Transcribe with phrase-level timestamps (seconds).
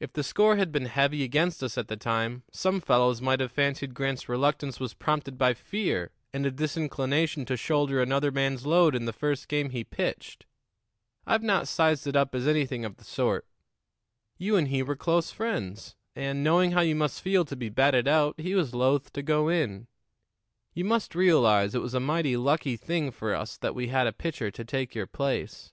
[0.00, 3.52] If the score had been heavy against us at the time, some fellows might have
[3.52, 8.96] fancied Grant's reluctance was prompted by fear and a disinclination to shoulder another man's load
[8.96, 10.44] in the first game he pitched.
[11.24, 13.46] I've not sized it up as anything of the sort.
[14.38, 18.08] You and he were close friends, and, knowing how you must feel to be batted
[18.08, 19.86] out, he was loath to go in.
[20.74, 24.12] You must realize it was a mighty lucky thing for us that we had a
[24.12, 25.70] pitcher to take your place.